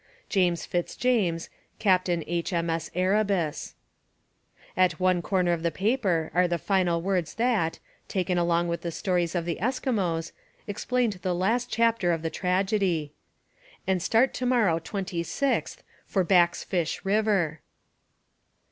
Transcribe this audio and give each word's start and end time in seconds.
James 0.29 0.65
Fitzjames, 0.65 1.51
Captain 1.77 2.23
H.M.S. 2.25 2.89
Erebus.' 2.95 3.75
At 4.75 4.99
one 4.99 5.21
corner 5.21 5.51
of 5.53 5.61
the 5.61 5.69
paper 5.69 6.31
are 6.33 6.47
the 6.47 6.57
final 6.57 7.03
words 7.03 7.35
that, 7.35 7.77
taken 8.07 8.35
along 8.35 8.67
with 8.67 8.81
the 8.81 8.89
stories 8.89 9.35
of 9.35 9.45
the 9.45 9.59
Eskimos, 9.61 10.31
explained 10.65 11.19
the 11.21 11.35
last 11.35 11.69
chapter 11.69 12.11
of 12.11 12.23
the 12.23 12.31
tragedy 12.31 13.13
'and 13.85 14.01
start 14.01 14.33
to 14.33 14.45
morrow 14.47 14.79
26th 14.79 15.83
for 16.07 16.23
Back's 16.23 16.63
Fish 16.63 17.01
River.' 17.05 17.59